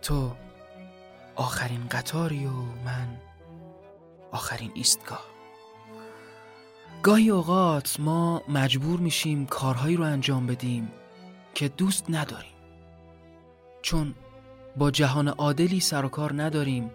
تو 0.05 0.33
آخرین 1.37 1.87
قطاری 1.91 2.47
و 2.47 2.53
من 2.85 3.21
آخرین 4.33 4.71
ایستگاه. 4.75 5.25
گاهی 7.03 7.31
اوقات 7.31 8.01
ما 8.01 8.43
مجبور 8.49 9.01
میشیم 9.01 9.47
کارهایی 9.47 9.97
رو 9.97 10.05
انجام 10.05 10.47
بدیم 10.47 10.93
که 11.55 11.69
دوست 11.69 12.05
نداریم. 12.09 12.55
چون 13.83 14.15
با 14.77 14.91
جهان 14.91 15.29
عادلی 15.29 15.81
سر 15.81 16.05
و 16.05 16.09
کار 16.09 16.43
نداریم 16.43 16.91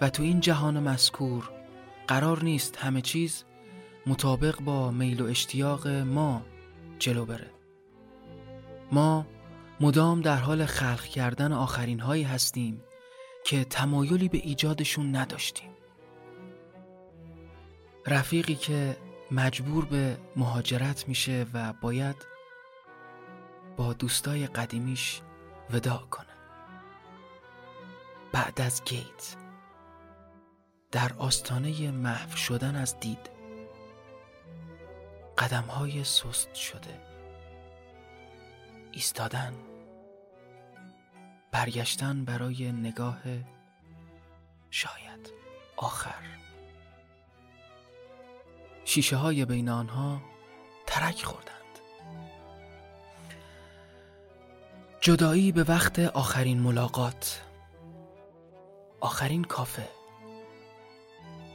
و 0.00 0.10
تو 0.10 0.22
این 0.22 0.40
جهان 0.40 0.80
مذکور 0.88 1.50
قرار 2.08 2.44
نیست 2.44 2.76
همه 2.76 3.00
چیز 3.00 3.44
مطابق 4.06 4.60
با 4.60 4.90
میل 4.90 5.20
و 5.20 5.26
اشتیاق 5.26 5.88
ما 5.88 6.42
جلو 6.98 7.24
بره. 7.24 7.50
ما 8.92 9.26
مدام 9.80 10.20
در 10.20 10.36
حال 10.36 10.66
خلق 10.66 11.02
کردن 11.02 11.52
آخرین 11.52 12.00
هایی 12.00 12.22
هستیم 12.22 12.82
که 13.44 13.64
تمایلی 13.64 14.28
به 14.28 14.38
ایجادشون 14.38 15.16
نداشتیم. 15.16 15.70
رفیقی 18.06 18.54
که 18.54 18.96
مجبور 19.30 19.84
به 19.84 20.18
مهاجرت 20.36 21.08
میشه 21.08 21.46
و 21.54 21.72
باید 21.72 22.16
با 23.76 23.92
دوستای 23.92 24.46
قدیمیش 24.46 25.20
وداع 25.70 26.02
کنه. 26.10 26.26
بعد 28.32 28.60
از 28.60 28.84
گیت 28.84 29.36
در 30.92 31.12
آستانه 31.18 31.90
محو 31.90 32.36
شدن 32.36 32.76
از 32.76 33.00
دید 33.00 33.30
قدم 35.38 35.64
های 35.64 36.04
سست 36.04 36.54
شده. 36.54 37.05
ایستادن. 38.96 39.54
برگشتن 41.52 42.24
برای 42.24 42.72
نگاه 42.72 43.22
شاید 44.70 45.32
آخر. 45.76 46.24
شیشه 48.84 49.16
های 49.16 49.44
بین 49.44 49.68
آنها 49.68 50.20
ترک 50.86 51.22
خوردند. 51.22 51.78
جدایی 55.00 55.52
به 55.52 55.64
وقت 55.64 55.98
آخرین 55.98 56.60
ملاقات. 56.60 57.42
آخرین 59.00 59.44
کافه. 59.44 59.88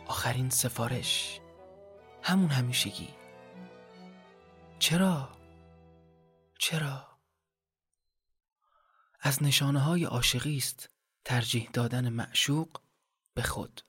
آخرین 0.07 0.49
سفارش. 0.49 1.39
همون 2.23 2.49
همیشگی. 2.49 3.09
چرا؟ 4.79 5.29
چرا؟ 6.59 7.10
از 9.21 9.43
نشانه 9.43 9.79
های 9.79 10.03
عاشقی 10.03 10.57
است 10.57 10.89
ترجیح 11.25 11.69
دادن 11.73 12.09
معشوق 12.09 12.81
به 13.33 13.41
خود. 13.41 13.81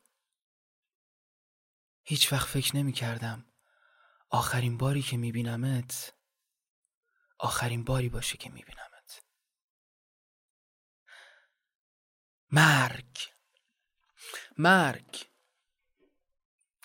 هیچ 2.03 2.33
وقت 2.33 2.49
فکر 2.49 2.77
نمی 2.77 2.93
کردم 2.93 3.47
آخرین 4.31 4.79
باری 4.79 5.03
که 5.03 5.17
می 5.17 5.33
بینمت 5.33 6.15
آخرین 7.39 7.85
باری 7.85 8.09
باشه 8.09 8.37
که 8.37 8.51
می 8.51 8.63
بینمت 8.63 9.23
مرگ 12.51 13.33
مرگ. 14.59 15.27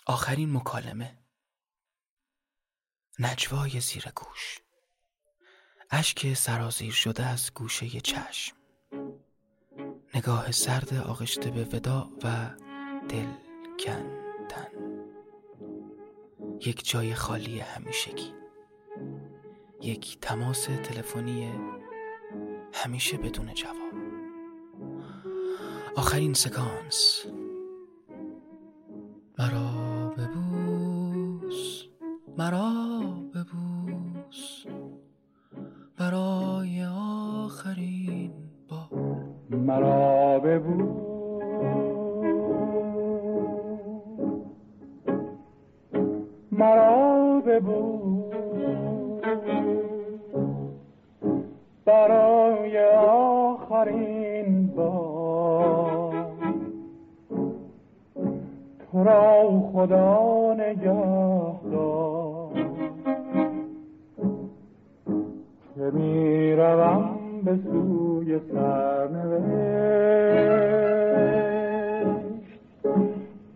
آخرین 0.06 0.54
مکالمه. 0.54 1.24
نجوای 3.20 3.80
زیر 3.80 4.12
گوش. 4.16 4.60
اشک 5.92 6.34
سرازیر 6.34 6.92
شده 6.92 7.26
از 7.26 7.52
گوشه 7.54 7.88
چشم. 7.88 8.56
نگاه 10.16 10.52
سرد 10.52 10.94
آغشته 10.94 11.52
به 11.52 11.64
ودا 11.64 12.10
و 12.24 12.50
دل 13.10 13.28
کندن. 13.80 14.68
یک 16.66 16.90
جای 16.90 17.14
خالی 17.14 17.60
همیشگی. 17.60 18.34
یک 19.82 20.18
تماس 20.22 20.66
تلفنی 20.66 21.52
همیشه 22.74 23.18
بدون 23.18 23.54
جواب. 23.54 23.94
آخرین 25.96 26.34
سکانس. 26.34 27.26
مرا 29.40 30.10
ببوس. 30.10 31.84
مرا 32.38 33.02
برای 36.12 36.22
آخرین 36.22 36.37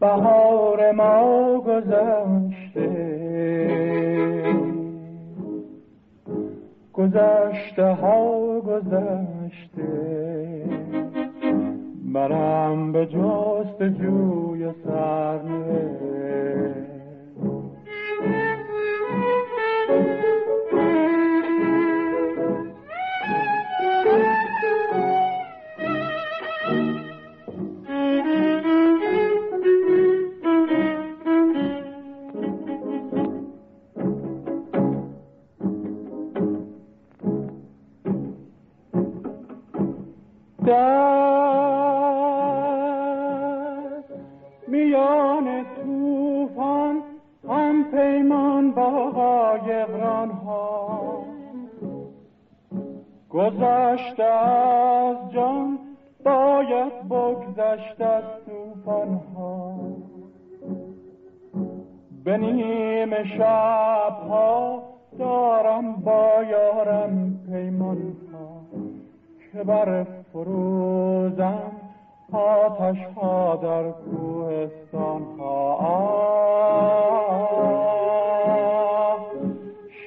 بهار 0.01 0.91
ما 0.91 1.59
گذشته. 1.59 2.89
گذشته 6.93 7.85
ها 7.85 8.59
گذشته. 8.59 9.91
برم 12.13 12.91
به 12.91 13.05
جست 13.05 13.83
جوی 13.83 14.71
سرنوشت. 14.83 16.90
به 62.23 62.37
نیم 62.37 63.23
شب 63.23 64.17
ها 64.29 64.83
دارم 65.19 65.93
با 65.93 66.43
یارم 66.49 67.39
پیمان 67.51 67.97
ها 68.33 68.61
که 69.53 69.63
بر 69.63 70.03
فروزم 70.33 71.71
آتش 72.31 72.97
ها 73.15 73.55
در 73.55 73.91
کوهستان 73.91 75.21
ها 75.39 76.01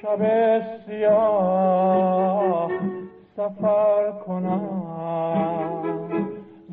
شب 0.02 0.62
سیاه 0.86 2.70
سفر 3.36 4.12
کنم 4.26 4.70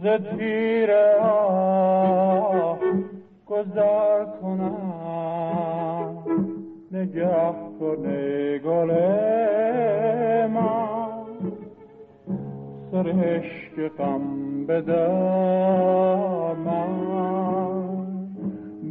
ز 0.04 0.06
تیر 0.06 0.92
گذر 3.52 4.26
کنم. 4.42 4.91
نگه 7.02 7.54
کنه 7.80 8.60
گل 8.60 8.92
من. 10.48 11.12
سرشک 12.92 13.92
غم 13.98 14.66
بدارم 14.66 16.66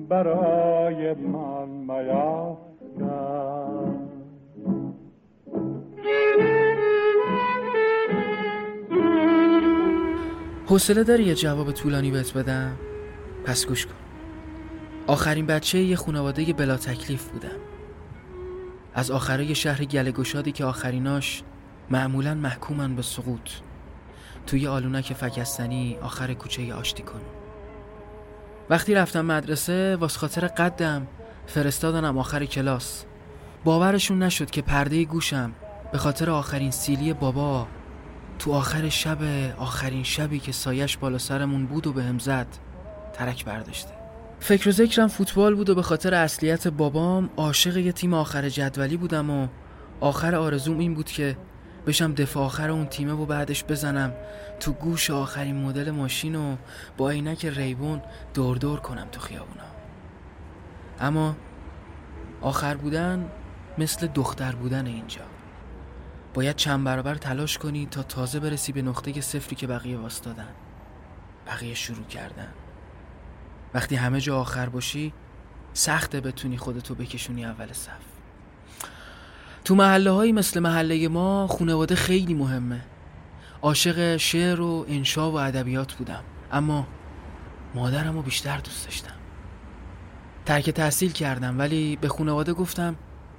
برای 0.09 1.15
من 1.15 1.69
میافکن 1.69 2.61
حوصله 10.67 11.05
داری 11.05 11.25
یه 11.25 11.35
جواب 11.35 11.73
طولانی 11.73 12.11
بهت 12.11 12.37
بدم؟ 12.37 12.77
پس 13.45 13.67
گوش 13.67 13.87
کن. 13.87 13.95
آخرین 15.07 15.47
بچه 15.47 15.79
یه 15.79 15.97
خانواده 15.97 16.53
بلا 16.53 16.77
تکلیف 16.77 17.29
بودم 17.29 17.61
از 18.95 19.11
آخرای 19.11 19.55
شهر 19.55 19.85
گله 19.85 20.13
گشادی 20.13 20.53
که 20.53 20.65
آخریناش 20.65 21.43
معمولا 21.91 22.35
محکومن 22.35 22.97
به 22.97 23.03
سقوط. 23.03 23.51
توی 24.47 24.67
آلونک 24.67 25.13
فکستنی 25.13 25.97
آخر 26.03 26.35
کوچه 26.35 26.75
آشتی 26.75 27.03
کن 27.03 27.21
وقتی 28.71 28.95
رفتم 28.95 29.25
مدرسه 29.25 29.97
واس 29.97 30.17
خاطر 30.17 30.47
قدم 30.47 31.07
فرستادنم 31.47 32.19
آخر 32.19 32.45
کلاس. 32.45 33.05
باورشون 33.65 34.23
نشد 34.23 34.51
که 34.51 34.63
پرده 34.63 35.05
گوشم 35.05 35.53
به 35.93 35.99
خاطر 35.99 36.31
آخرین 36.31 36.71
سیلی 36.71 37.13
بابا 37.13 37.67
تو 38.39 38.53
آخر 38.53 38.89
شب 38.89 39.19
آخرین 39.59 40.03
شبی 40.03 40.39
که 40.39 40.53
سایش 40.53 40.97
بالا 40.97 41.19
سرمون 41.19 41.67
بود 41.67 41.87
و 41.87 41.93
به 41.93 42.03
هم 42.03 42.19
زد 42.19 42.47
ترک 43.13 43.45
برداشته. 43.45 44.00
فکر 44.41 44.69
و 44.69 44.73
ذکرم 44.73 45.09
فوتبال 45.09 45.55
بود 45.55 45.71
و 45.71 45.75
به 45.75 45.83
خاطر 45.83 46.15
اصلیت 46.15 46.69
بابام 46.69 47.31
عاشق 47.37 47.77
یه 47.77 47.93
تیم 47.93 48.15
آخر 48.15 48.49
جدولی 48.49 48.97
بودم 48.97 49.31
و 49.31 49.49
آخر 50.01 50.35
آرزوم 50.35 50.79
این 50.79 50.95
بود 50.95 51.07
که 51.07 51.37
بشم 51.87 52.15
دفاع 52.15 52.45
آخر 52.45 52.71
اون 52.71 52.87
تیمه 52.87 53.13
و 53.13 53.27
بعدش 53.27 53.65
بزنم 53.65 54.13
تو 54.61 54.73
گوش 54.73 55.11
آخرین 55.11 55.57
مدل 55.57 55.91
ماشین 55.91 56.35
و 56.35 56.57
با 56.97 57.11
عینک 57.11 57.45
ریبون 57.45 58.03
دور 58.35 58.57
دور 58.57 58.81
کنم 58.81 59.09
تو 59.13 59.21
خیابونا. 59.21 59.65
اما 61.01 61.37
آخر 62.41 62.75
بودن 62.75 63.31
مثل 63.79 64.07
دختر 64.07 64.53
بودن 64.53 64.87
اینجا. 64.87 65.23
باید 66.35 66.57
چند 66.57 66.85
برابر 66.85 67.15
تلاش 67.15 67.59
کنی 67.59 67.87
تا 67.87 68.03
تازه 68.03 68.41
برسی 68.41 68.73
به 68.73 68.83
نقطه 68.83 69.21
صفری 69.21 69.57
که 69.57 69.67
بقیه 69.67 69.99
واستادن 69.99 70.49
بقیه 71.47 71.75
شروع 71.75 72.07
کردن. 72.07 72.49
وقتی 73.75 73.97
همه 73.97 74.21
جا 74.21 74.41
آخر 74.41 74.69
باشی 74.69 75.13
سخته 75.73 76.21
بتونی 76.21 76.57
خودتو 76.57 76.95
بکشونی 76.95 77.45
اول 77.45 77.73
صف. 77.73 77.93
تو 79.65 79.75
محله 79.75 80.11
هایی 80.11 80.33
مثل 80.33 80.61
محله 80.61 81.09
ما 81.09 81.47
خانواده 81.47 81.95
خیلی 81.95 82.35
مهمه. 82.35 82.81
عاشق 83.63 84.17
شعر 84.17 84.61
و 84.61 84.87
انشا 84.89 85.31
و 85.31 85.39
ادبیات 85.39 85.95
بودم. 85.95 86.25
اما 86.53 86.87
مادرم 87.75 88.15
رو 88.17 88.23
بیشتر 88.23 88.59
دوست 88.59 88.85
داشتم. 88.85 89.15
ترک 90.47 90.71
تحصیل 90.71 91.13
کردم 91.13 91.59
ولی 91.59 91.97
به 91.97 92.09
خانواده 92.09 92.53
گفتم 92.53 92.97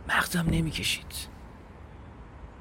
مغزم 0.10 0.46
نمی‌کشید. 0.52 1.32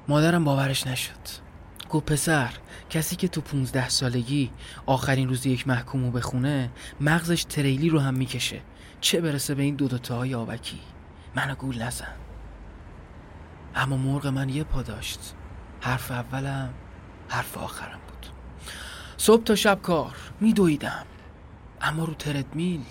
مادرم 0.07 0.43
باورش 0.43 0.87
نشد. 0.87 1.50
گفت 1.91 2.05
پسر. 2.05 2.49
کسی 2.89 3.15
که 3.15 3.27
تو 3.27 3.41
15 3.41 3.89
سالگی 3.89 4.51
آخرین 4.85 5.29
روز 5.29 5.45
یک 5.45 5.67
محکومو 5.67 6.11
بخونه 6.11 6.71
مغزش 7.01 7.43
تریلی 7.43 7.89
رو 7.89 7.99
هم 7.99 8.13
می‌کشه. 8.13 8.61
چه 9.01 9.21
برسه 9.21 9.55
به 9.55 9.63
این 9.63 9.75
دو 9.75 9.87
دوتا 9.87 10.17
های 10.17 10.35
آبکی؟ 10.35 10.79
منو 11.35 11.55
گول 11.55 11.81
نزن. 11.81 12.13
اما 13.75 13.97
مرغ 13.97 14.27
من 14.27 14.49
یه 14.49 14.63
پا 14.63 14.81
داشت. 14.81 15.19
حرف 15.81 16.11
اولم 16.11 16.73
حرف 17.29 17.57
آخرم 17.57 17.99
بود. 18.07 18.27
صبح 19.17 19.43
تا 19.43 19.55
شب 19.55 19.81
کار. 19.81 20.15
میدویدم. 20.39 21.05
اما 21.81 22.05
رو 22.05 22.13
تردمیل. 22.13 22.83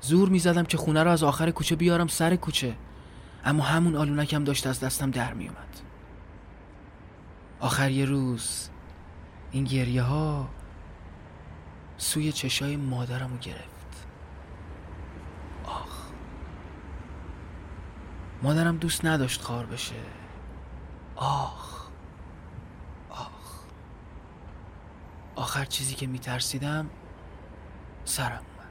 زور 0.00 0.28
می‌زدم 0.28 0.64
که 0.64 0.76
خونه 0.76 1.02
رو 1.02 1.10
از 1.10 1.22
آخر 1.22 1.50
کوچه 1.50 1.76
بیارم 1.76 2.06
سر 2.06 2.36
کوچه. 2.36 2.74
اما 3.44 3.64
همون 3.64 3.96
آلونکم 3.96 4.44
داشت 4.44 4.66
از 4.66 4.80
دستم 4.80 5.10
در 5.10 5.34
میومد 5.34 5.85
آخر 7.60 7.90
یه 7.90 8.04
روز 8.04 8.68
این 9.52 9.64
گریه 9.64 10.02
ها 10.02 10.48
سوی 11.96 12.32
چشای 12.32 12.76
مادرم 12.76 13.32
رو 13.32 13.38
گرفت. 13.38 14.06
آخ. 15.64 16.06
مادرم 18.42 18.76
دوست 18.76 19.04
نداشت 19.04 19.42
خار 19.42 19.66
بشه. 19.66 19.94
آخ. 21.16 21.86
آخ. 23.10 23.64
آخر 25.36 25.64
چیزی 25.64 25.94
که 25.94 26.06
میترسیدم 26.06 26.90
سرم 28.04 28.32
اومد. 28.32 28.70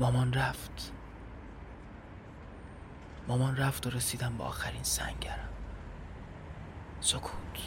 مامان 0.00 0.32
رفت. 0.32 0.92
مامان 3.28 3.56
رفت 3.56 3.86
و 3.86 3.90
رسیدم 3.90 4.36
به 4.38 4.44
آخرین 4.44 4.82
سنگرم. 4.82 5.53
سکوت. 7.04 7.60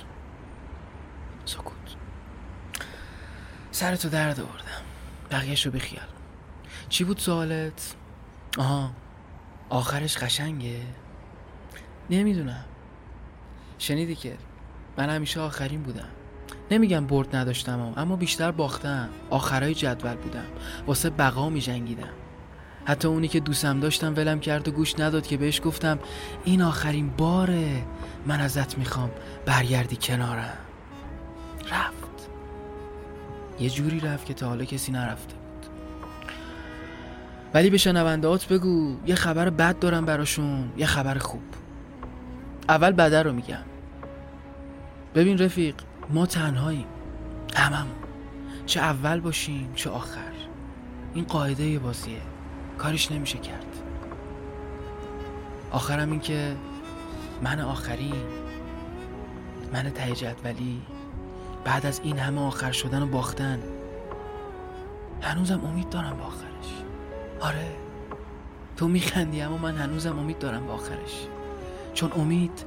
سکوت. 1.45 1.95
سرتو 3.71 4.09
درد 4.09 4.39
آوردم. 4.39 4.81
بقیهش 5.31 5.65
رو 5.65 5.71
بخیال 5.71 6.05
چی 6.89 7.03
بود 7.03 7.17
سوالت؟ 7.17 7.95
آها. 8.57 8.91
آخرش 9.69 10.17
قشنگه؟ 10.17 10.81
نمی‌دونم. 12.09 12.65
شنیدی 13.79 14.15
که 14.15 14.37
من 14.97 15.09
همیشه 15.09 15.39
آخرین 15.39 15.83
بودم. 15.83 16.09
نمیگم 16.71 17.07
برد 17.07 17.35
نداشتم 17.35 17.93
اما 17.97 18.15
بیشتر 18.15 18.51
باختم. 18.51 19.09
آخرای 19.29 19.73
جدول 19.73 20.15
بودم. 20.15 20.45
واسه 20.87 21.09
بقا 21.09 21.49
می 21.49 21.61
جنگیدم 21.61 22.13
حتی 22.87 23.07
اونی 23.07 23.27
که 23.27 23.39
دوستم 23.39 23.79
داشتم 23.79 24.13
ولم 24.15 24.39
کرد 24.39 24.67
و 24.67 24.71
گوش 24.71 24.99
نداد 24.99 25.27
که 25.27 25.37
بهش 25.37 25.61
گفتم 25.63 25.99
این 26.45 26.61
آخرین 26.61 27.09
باره 27.09 27.83
من 28.25 28.39
ازت 28.39 28.77
می‌خوام 28.77 29.11
برگردی 29.45 29.97
کنارم. 30.01 30.57
رفت. 31.71 32.29
یه 33.59 33.69
جوری 33.69 33.99
رفت 33.99 34.25
که 34.25 34.33
تا 34.33 34.47
حالا 34.47 34.65
کسی 34.65 34.91
نرفته 34.91 35.33
بود. 35.33 35.71
ولی 37.53 37.69
به 37.69 37.77
شنوندهات 37.77 38.47
بگو 38.47 38.95
یه 39.05 39.15
خبر 39.15 39.49
بد 39.49 39.79
دارم 39.79 40.05
براشون 40.05 40.71
یه 40.77 40.85
خبر 40.85 41.17
خوب. 41.17 41.43
اول 42.69 42.91
بده 42.91 43.23
رو 43.23 43.33
میگم. 43.33 43.63
ببین 45.15 45.37
رفیق 45.37 45.75
ما 46.09 46.25
تنهاییم. 46.25 46.87
هممون. 47.55 47.95
چه 48.65 48.79
اول 48.79 49.19
باشیم 49.19 49.73
چه 49.75 49.89
آخر. 49.89 50.31
این 51.13 51.25
قاعده 51.25 51.79
بازیه. 51.79 52.36
کارش 52.77 53.11
نمیشه 53.11 53.37
کرد. 53.37 53.65
آخرم 55.71 56.11
این 56.11 56.19
که 56.19 56.55
من 57.41 57.59
آخری 57.59 58.13
من 59.73 59.89
ته 59.89 60.15
جدولی. 60.15 60.81
بعد 61.63 61.85
از 61.85 62.01
این 62.03 62.19
همه 62.19 62.41
آخر 62.41 62.71
شدن 62.71 63.03
و 63.03 63.07
باختن. 63.07 63.59
هنوزم 65.21 65.65
امید 65.65 65.89
دارم 65.89 66.17
به 66.17 66.23
آخرش. 66.23 66.83
آره. 67.39 67.75
تو 68.77 68.87
میخندی 68.87 69.41
اما 69.41 69.57
من 69.57 69.77
هنوزم 69.77 70.19
امید 70.19 70.39
دارم 70.39 70.65
به 70.65 70.71
آخرش. 70.71 71.27
چون 71.93 72.11
امید 72.11 72.65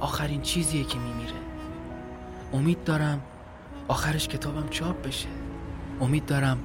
آخرین 0.00 0.42
چیزیه 0.42 0.84
که 0.84 0.98
میمیره. 0.98 1.32
امید 2.52 2.84
دارم 2.84 3.20
آخرش 3.88 4.28
کتابم 4.28 4.68
چاپ 4.68 5.06
بشه. 5.06 5.28
امید 6.00 6.26
دارم 6.26 6.58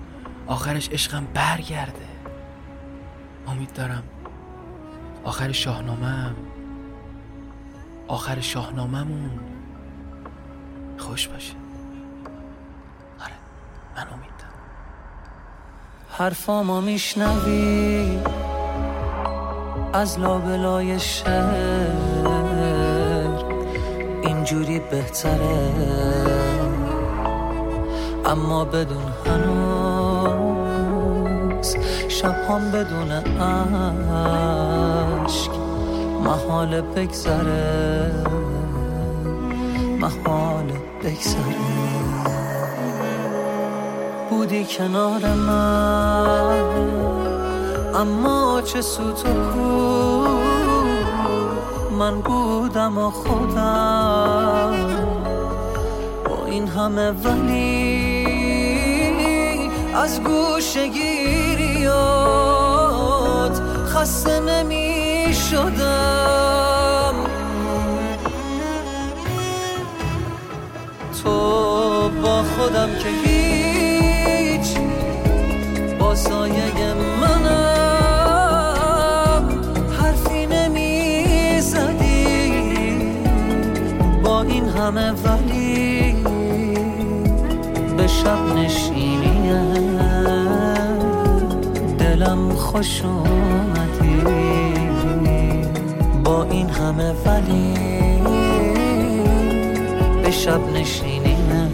آخرش 0.47 0.89
عشقم 0.89 1.27
برگرده. 1.33 2.10
امید 3.47 3.73
دارم. 3.73 4.03
آخر 5.23 5.51
شاهنامه 5.51 6.35
آخر 8.07 8.39
شاهنامهمون. 8.39 9.39
خوش 10.97 11.27
باشه. 11.27 11.53
آره 13.19 13.33
من 13.95 14.13
امیدم 14.13 14.31
حرفامو 16.09 16.81
میشنوی؟ 16.81 18.19
از 19.93 20.19
لابلای 20.19 20.99
شهر 20.99 21.87
اینجوری 24.23 24.79
بهتره. 24.79 25.71
اما 28.25 28.65
بدون 28.65 29.11
هنوز 29.25 29.90
شب 32.21 32.35
هم 32.49 32.71
بدون 32.71 33.11
عشق 35.25 35.51
محال 36.23 36.81
بگذره 36.81 38.11
محال 39.99 40.71
بگذره. 41.03 41.55
بودی 44.29 44.65
کنار 44.65 45.33
من 45.33 46.61
اما 47.95 48.61
چه 48.61 48.81
سوت 48.81 49.25
و 49.25 49.33
کو. 49.53 50.27
من 51.99 52.21
بودم 52.21 52.97
و 52.97 53.11
خودم. 53.11 54.73
با 56.25 56.45
این 56.45 56.67
همه 56.67 57.11
ولی 57.11 58.21
از 59.95 60.21
گوشگیریات 61.81 63.61
خسته 63.87 64.39
نمی 64.39 65.33
شدم 65.33 67.15
تو 71.23 72.09
با 72.09 72.43
خودم 72.43 72.89
که 73.03 73.09
هیچ 73.23 74.77
با 75.99 76.15
سایه 76.15 76.93
منم 77.21 77.89
حرفی 79.99 80.45
نمی 80.45 81.61
زدی 81.61 82.53
با 84.23 84.41
این 84.41 84.69
همه 84.69 85.11
ولی 85.11 86.15
به 87.97 88.07
شب 88.07 88.55
نشینیم 88.55 88.90
دلم 92.31 92.49
خوش 92.55 93.01
اومدی 93.01 94.21
با 96.23 96.43
این 96.43 96.69
همه 96.69 97.13
ولی 97.25 97.73
به 100.23 100.31
شب 100.31 100.59
نشینیم 100.73 101.71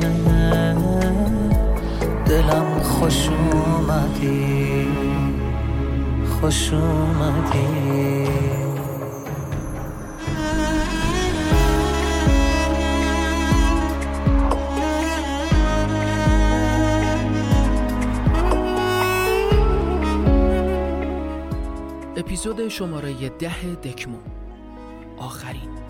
دلم 2.25 2.79
خوش 2.79 3.29
اومدی 3.29 4.87
خوش 6.41 6.73
اومدی 6.73 8.27
اپیزود 22.37 22.67
شماره 22.67 23.29
ده 23.29 23.75
دکمو 23.75 24.17
آخرین. 25.17 25.86